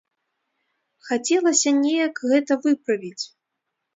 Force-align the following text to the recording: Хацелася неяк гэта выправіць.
Хацелася 1.09 1.73
неяк 1.83 2.21
гэта 2.31 2.53
выправіць. 2.65 3.25